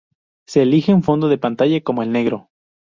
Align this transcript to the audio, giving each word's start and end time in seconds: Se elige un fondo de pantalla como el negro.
Se 0.47 0.63
elige 0.63 0.95
un 0.95 1.03
fondo 1.03 1.27
de 1.29 1.37
pantalla 1.37 1.79
como 1.83 2.01
el 2.01 2.11
negro. 2.11 2.49